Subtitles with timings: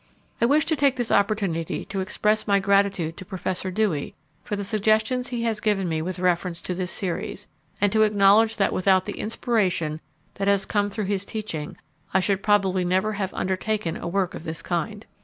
[0.41, 4.63] I wish to take this opportunity to express my gratitude to Professor Dewey for the
[4.63, 7.45] suggestions he has given me with reference to this series,
[7.79, 10.01] and to acknowledge that without the inspiration
[10.33, 11.77] that has come through his teaching
[12.15, 15.05] I should probably never have undertaken a work of this kind.